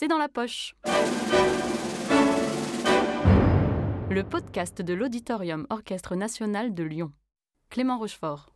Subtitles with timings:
[0.00, 0.74] C'est dans la poche.
[4.08, 7.12] Le podcast de l'Auditorium Orchestre National de Lyon.
[7.68, 8.48] Clément Rochefort.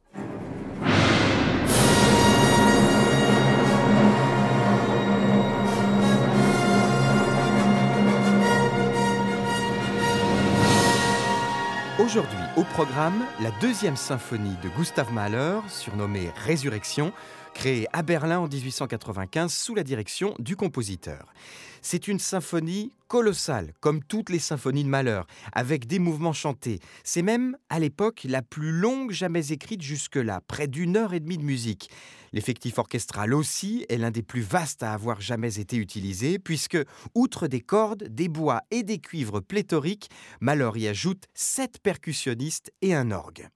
[11.98, 17.12] Aujourd'hui au programme, la deuxième symphonie de Gustav Mahler, surnommée Résurrection,
[17.52, 21.32] créée à Berlin en 1895 sous la direction du compositeur.
[21.82, 25.20] C'est une symphonie colossale, comme toutes les symphonies de Mahler,
[25.52, 26.80] avec des mouvements chantés.
[27.02, 31.38] C'est même, à l'époque, la plus longue jamais écrite jusque-là, près d'une heure et demie
[31.38, 31.90] de musique.
[32.32, 36.78] L'effectif orchestral aussi est l'un des plus vastes à avoir jamais été utilisé, puisque,
[37.14, 42.34] outre des cordes, des bois et des cuivres pléthoriques, Mahler y ajoute sept percussionnistes
[42.82, 43.48] et un orgue.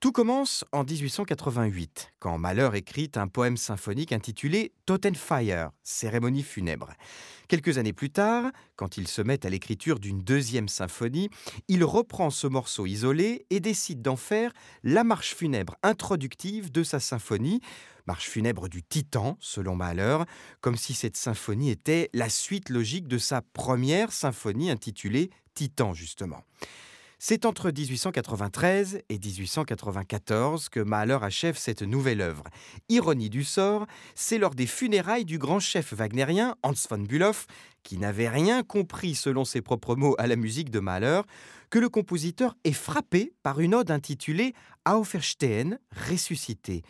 [0.00, 6.90] Tout commence en 1888, quand Mahler écrit un poème symphonique intitulé Totenfeier, cérémonie funèbre.
[7.48, 11.30] Quelques années plus tard, quand il se met à l'écriture d'une deuxième symphonie,
[11.68, 17.00] il reprend ce morceau isolé et décide d'en faire la marche funèbre introductive de sa
[17.00, 17.62] symphonie,
[18.06, 20.18] marche funèbre du Titan, selon Mahler,
[20.60, 26.42] comme si cette symphonie était la suite logique de sa première symphonie intitulée Titan, justement.
[27.26, 32.44] C'est entre 1893 et 1894 que Mahler achève cette nouvelle œuvre.
[32.90, 37.32] Ironie du sort, c'est lors des funérailles du grand chef wagnérien Hans von Bülow,
[37.82, 41.22] qui n'avait rien compris selon ses propres mots à la musique de Mahler,
[41.70, 44.52] que le compositeur est frappé par une ode intitulée
[44.86, 45.78] Auferstehen,
[46.10, 46.82] ressuscité.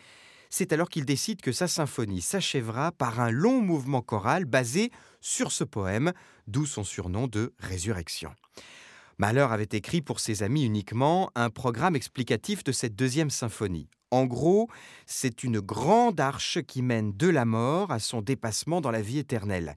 [0.49, 5.53] C'est alors qu'il décide que sa symphonie s'achèvera par un long mouvement choral basé sur
[5.53, 6.11] ce poème,
[6.45, 8.31] d'où son surnom de Résurrection.
[9.17, 13.87] Mahler avait écrit pour ses amis uniquement un programme explicatif de cette deuxième symphonie.
[14.11, 14.69] En gros,
[15.05, 19.19] c'est une grande arche qui mène de la mort à son dépassement dans la vie
[19.19, 19.75] éternelle.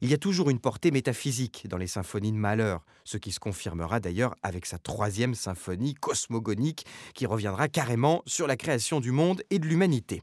[0.00, 3.38] Il y a toujours une portée métaphysique dans les symphonies de Mahler, ce qui se
[3.38, 9.42] confirmera d'ailleurs avec sa troisième symphonie cosmogonique qui reviendra carrément sur la création du monde
[9.50, 10.22] et de l'humanité.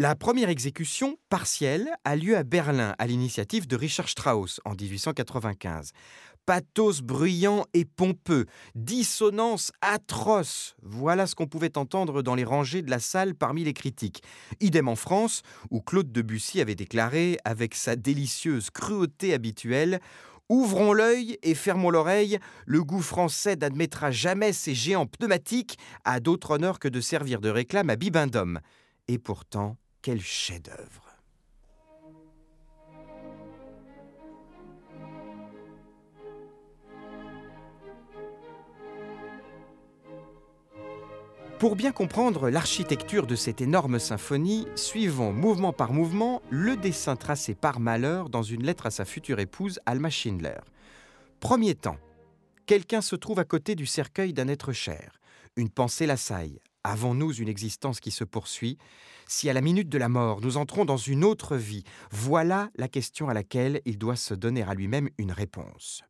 [0.00, 5.92] La première exécution partielle a lieu à Berlin à l'initiative de Richard Strauss en 1895
[6.46, 10.76] pathos bruyant et pompeux, dissonance atroce.
[10.82, 14.22] Voilà ce qu'on pouvait entendre dans les rangées de la salle parmi les critiques.
[14.60, 20.00] Idem en France, où Claude Debussy avait déclaré, avec sa délicieuse cruauté habituelle,
[20.50, 26.50] Ouvrons l'œil et fermons l'oreille, le goût français n'admettra jamais ces géants pneumatiques à d'autre
[26.50, 28.60] honneur que de servir de réclame à Bibendum.
[29.08, 31.03] Et pourtant, quel chef-d'œuvre
[41.58, 47.54] Pour bien comprendre l'architecture de cette énorme symphonie, suivons mouvement par mouvement le dessin tracé
[47.54, 50.58] par Mahler dans une lettre à sa future épouse Alma Schindler.
[51.40, 51.96] Premier temps.
[52.66, 55.20] Quelqu'un se trouve à côté du cercueil d'un être cher.
[55.56, 56.58] Une pensée l'assaille.
[56.82, 58.76] Avons-nous une existence qui se poursuit?
[59.26, 62.88] Si à la minute de la mort, nous entrons dans une autre vie, voilà la
[62.88, 66.02] question à laquelle il doit se donner à lui-même une réponse.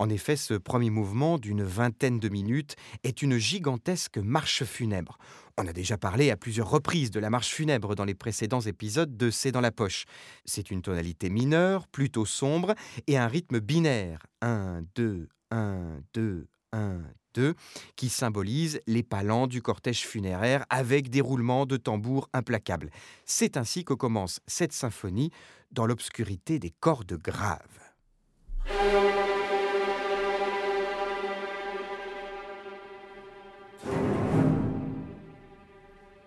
[0.00, 2.74] En effet, ce premier mouvement d'une vingtaine de minutes
[3.04, 5.18] est une gigantesque marche funèbre.
[5.58, 9.14] On a déjà parlé à plusieurs reprises de la marche funèbre dans les précédents épisodes
[9.14, 10.06] de C'est dans la poche.
[10.46, 12.74] C'est une tonalité mineure, plutôt sombre,
[13.08, 14.20] et un rythme binaire.
[14.40, 17.02] 1, 2, 1, 2, 1,
[17.34, 17.54] 2,
[17.94, 22.90] qui symbolise les palans du cortège funéraire avec des roulements de tambours implacables.
[23.26, 25.30] C'est ainsi que commence cette symphonie
[25.72, 27.89] dans l'obscurité des cordes graves.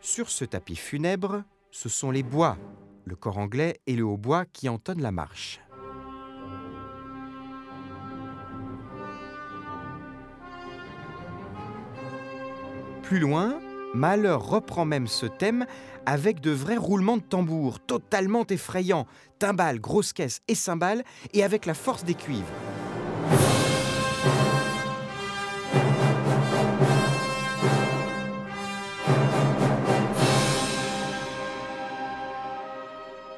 [0.06, 2.58] Sur ce tapis funèbre, ce sont les bois,
[3.06, 5.62] le corps anglais et le hautbois qui entonnent la marche.
[13.04, 13.58] Plus loin,
[13.94, 15.66] Mahler reprend même ce thème
[16.06, 19.08] avec de vrais roulements de tambour totalement effrayants,
[19.40, 22.52] timbales, grosses caisses et cymbales, et avec la force des cuivres.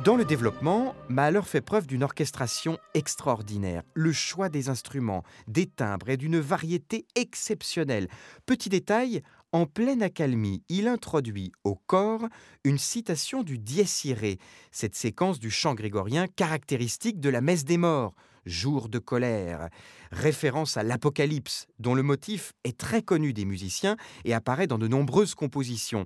[0.06, 6.10] Dans le développement, Mahler fait preuve d'une orchestration extraordinaire, le choix des instruments, des timbres
[6.12, 8.07] et d'une variété exceptionnelle.
[8.46, 12.28] Petit détail, en pleine accalmie, il introduit au corps
[12.63, 14.36] une citation du Dies Irae,
[14.72, 18.13] cette séquence du chant grégorien caractéristique de la messe des morts,
[18.46, 19.69] jour de colère,
[20.12, 24.88] référence à l'Apocalypse, dont le motif est très connu des musiciens et apparaît dans de
[24.88, 26.06] nombreuses compositions.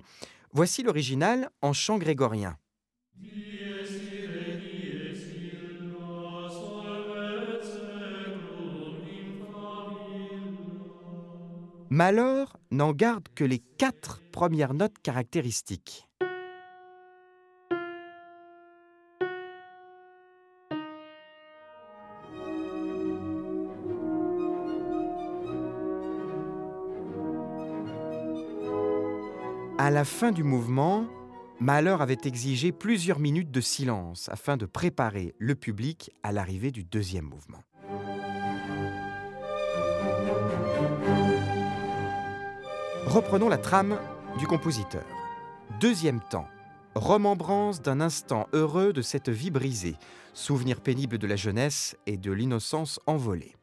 [0.54, 2.56] Voici l'original en chant grégorien.
[11.92, 16.06] Malheur n'en garde que les quatre premières notes caractéristiques.
[29.76, 31.06] À la fin du mouvement,
[31.58, 36.84] Malheur avait exigé plusieurs minutes de silence afin de préparer le public à l'arrivée du
[36.84, 37.64] deuxième mouvement.
[43.10, 43.98] Reprenons la trame
[44.38, 45.02] du compositeur.
[45.80, 46.46] Deuxième temps.
[46.94, 49.96] Remembrance d'un instant heureux de cette vie brisée,
[50.32, 53.56] souvenir pénible de la jeunesse et de l'innocence envolée.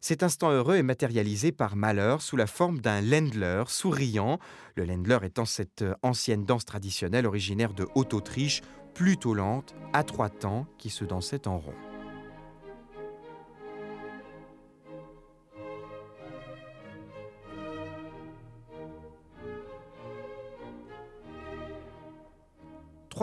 [0.00, 4.38] Cet instant heureux est matérialisé par Malheur sous la forme d'un Ländler souriant,
[4.74, 8.62] le Ländler étant cette ancienne danse traditionnelle originaire de Haute-Autriche,
[8.94, 11.74] plutôt lente, à trois temps, qui se dansait en rond.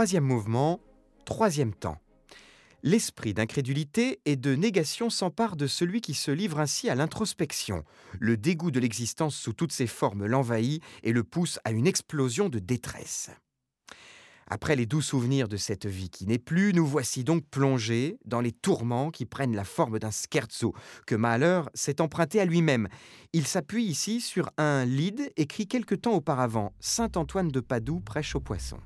[0.04, 0.82] Troisième mouvement,
[1.24, 1.98] troisième temps.
[2.84, 7.86] L'esprit d'incrédulité et de négation s'empare de celui qui se livre ainsi à l'introspection.
[8.20, 12.50] Le dégoût de l'existence sous toutes ses formes l'envahit et le pousse à une explosion
[12.50, 13.30] de détresse.
[14.46, 18.42] Après les doux souvenirs de cette vie qui n'est plus, nous voici donc plongés dans
[18.42, 20.74] les tourments qui prennent la forme d'un scherzo
[21.08, 22.90] que Mahler s'est emprunté à lui-même.
[23.32, 28.36] Il s'appuie ici sur un lied écrit quelque temps auparavant, Saint Antoine de Padoue prêche
[28.36, 28.82] aux poissons.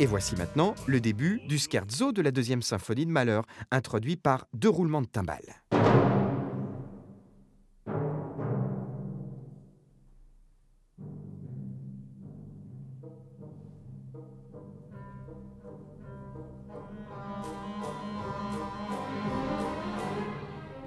[0.00, 4.46] Et voici maintenant le début du scherzo de la deuxième symphonie de Malheur, introduit par
[4.52, 5.62] deux roulements de timbales.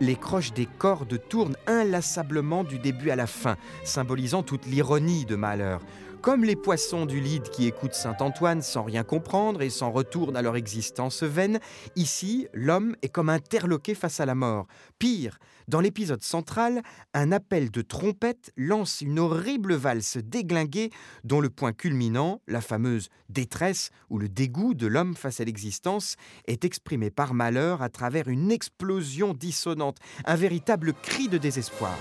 [0.01, 3.55] Les croches des cordes tournent inlassablement du début à la fin,
[3.85, 5.77] symbolisant toute l'ironie de Mahler.
[6.25, 10.41] Comme les poissons du Lide qui écoutent Saint-Antoine sans rien comprendre et s'en retournent à
[10.41, 11.59] leur existence vaine,
[11.95, 14.65] ici, l'homme est comme interloqué face à la mort.
[14.97, 15.37] Pire,
[15.67, 16.81] dans l'épisode central,
[17.13, 20.89] un appel de trompette lance une horrible valse déglinguée
[21.23, 26.15] dont le point culminant, la fameuse détresse ou le dégoût de l'homme face à l'existence,
[26.47, 31.95] est exprimé par malheur à travers une explosion dissonante, un véritable cri de désespoir.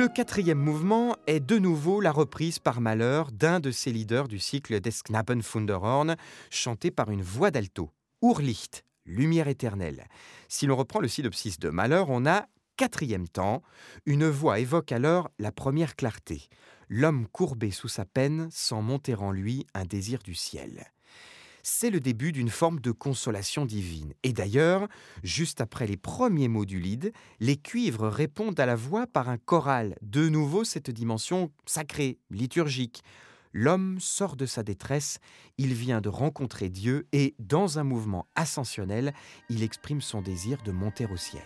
[0.00, 4.38] Le quatrième mouvement est de nouveau la reprise par Malheur d'un de ses leaders du
[4.38, 6.16] cycle des Knappen Funderhorn,
[6.48, 7.90] chanté par une voix d'alto,
[8.22, 10.06] Urlicht, lumière éternelle.
[10.48, 12.46] Si l'on reprend le synopsis de Malheur, on a
[12.78, 13.62] quatrième temps,
[14.06, 16.48] une voix évoque alors la première clarté.
[16.88, 20.86] L'homme courbé sous sa peine sent monter en lui un désir du ciel
[21.62, 24.14] c'est le début d'une forme de consolation divine.
[24.22, 24.88] Et d'ailleurs,
[25.22, 29.38] juste après les premiers mots du lead, les cuivres répondent à la voix par un
[29.38, 33.02] choral, de nouveau cette dimension sacrée, liturgique.
[33.52, 35.18] L'homme sort de sa détresse,
[35.58, 39.12] il vient de rencontrer Dieu et, dans un mouvement ascensionnel,
[39.48, 41.42] il exprime son désir de monter au ciel.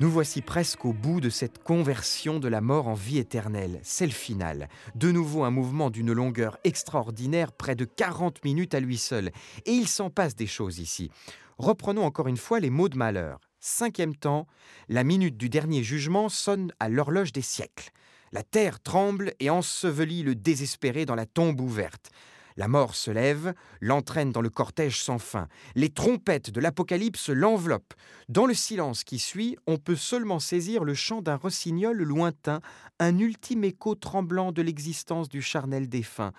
[0.00, 3.80] Nous voici presque au bout de cette conversion de la mort en vie éternelle.
[3.82, 4.70] C'est le final.
[4.94, 9.30] De nouveau un mouvement d'une longueur extraordinaire, près de 40 minutes à lui seul.
[9.66, 11.10] Et il s'en passe des choses ici.
[11.58, 13.40] Reprenons encore une fois les mots de malheur.
[13.60, 14.46] Cinquième temps,
[14.88, 17.90] la minute du dernier jugement sonne à l'horloge des siècles.
[18.32, 22.10] La terre tremble et ensevelit le désespéré dans la tombe ouverte.
[22.60, 25.48] La mort se lève, l'entraîne dans le cortège sans fin.
[25.76, 27.94] Les trompettes de l'Apocalypse l'enveloppent.
[28.28, 32.60] Dans le silence qui suit, on peut seulement saisir le chant d'un rossignol lointain,
[32.98, 36.34] un ultime écho tremblant de l'existence du charnel défunt.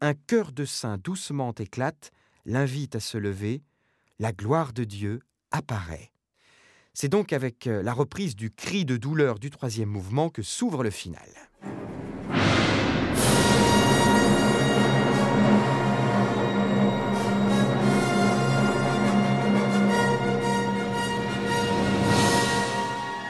[0.00, 2.12] Un cœur de saint doucement éclate,
[2.46, 3.60] l'invite à se lever.
[4.20, 6.12] La gloire de Dieu apparaît.
[6.92, 10.84] C'est donc avec euh, la reprise du cri de douleur du troisième mouvement que s'ouvre
[10.84, 11.28] le final.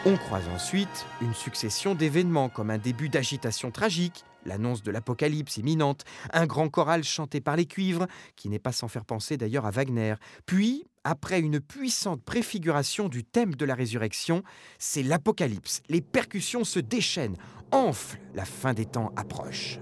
[0.07, 6.05] On croise ensuite une succession d'événements comme un début d'agitation tragique, l'annonce de l'apocalypse imminente,
[6.31, 8.07] un grand choral chanté par les cuivres,
[8.37, 10.17] qui n'est pas sans faire penser d'ailleurs à Wagner.
[10.45, 14.43] Puis, après une puissante préfiguration du thème de la résurrection,
[14.79, 15.81] c'est l'apocalypse.
[15.89, 17.39] Les percussions se déchaînent,
[17.71, 19.79] enflent, la fin des temps approche.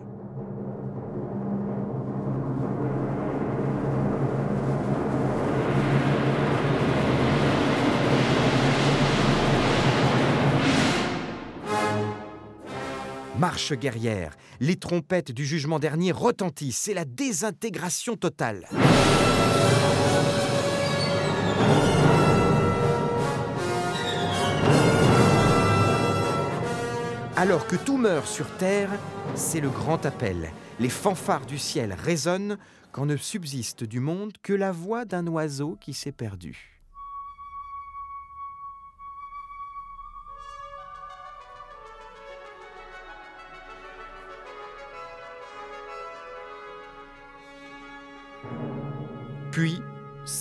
[13.42, 18.68] Marche guerrière, les trompettes du jugement dernier retentissent, c'est la désintégration totale.
[27.34, 28.90] Alors que tout meurt sur terre,
[29.34, 30.52] c'est le grand appel.
[30.78, 32.58] Les fanfares du ciel résonnent
[32.92, 36.81] quand ne subsiste du monde que la voix d'un oiseau qui s'est perdu.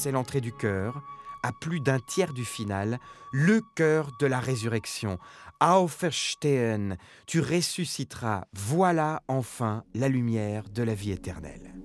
[0.01, 1.03] C'est l'entrée du cœur,
[1.43, 2.97] à plus d'un tiers du final,
[3.31, 5.19] le cœur de la résurrection.
[5.61, 11.80] Auferstehen, tu ressusciteras, voilà enfin la lumière de la vie éternelle.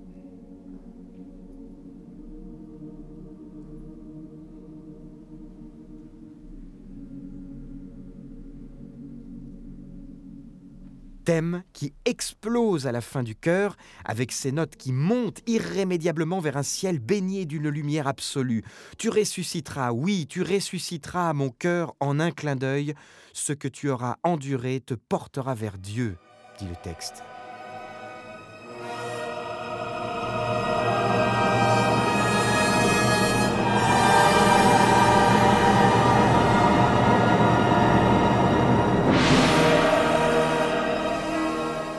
[11.27, 16.55] Thème qui explose à la fin du chœur, avec ses notes qui montent irrémédiablement vers
[16.55, 18.63] un ciel baigné d'une lumière absolue.
[18.97, 22.93] Tu ressusciteras, oui, tu ressusciteras, mon cœur, en un clin d'œil.
[23.33, 26.15] Ce que tu auras enduré te portera vers Dieu,
[26.59, 27.23] dit le texte.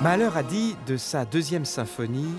[0.08, 2.32] Mahler a dit de sa deuxième symphonie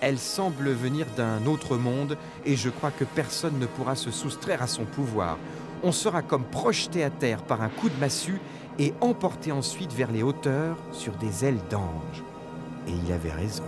[0.00, 4.62] Elle semble venir d'un autre monde et je crois que personne ne pourra se soustraire
[4.62, 5.36] à son pouvoir.
[5.82, 8.40] On sera comme projeté à terre par un coup de massue
[8.78, 12.22] et emporté ensuite vers les hauteurs sur des ailes d'ange.
[12.86, 13.64] Et il avait raison.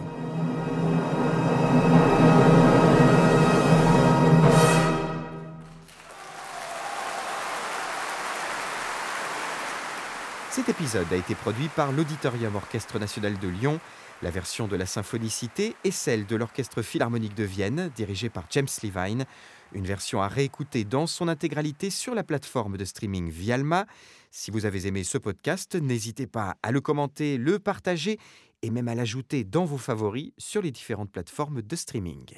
[10.58, 13.78] Cet épisode a été produit par l'Auditorium Orchestre National de Lyon.
[14.22, 18.42] La version de la symphonie citée est celle de l'Orchestre Philharmonique de Vienne, dirigé par
[18.50, 19.24] James Levine.
[19.72, 23.86] Une version à réécouter dans son intégralité sur la plateforme de streaming Vialma.
[24.32, 28.18] Si vous avez aimé ce podcast, n'hésitez pas à le commenter, le partager
[28.62, 32.34] et même à l'ajouter dans vos favoris sur les différentes plateformes de streaming.